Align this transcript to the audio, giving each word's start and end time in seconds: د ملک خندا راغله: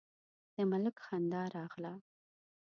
د 0.55 0.57
ملک 0.71 0.95
خندا 1.05 1.41
راغله: 1.57 1.93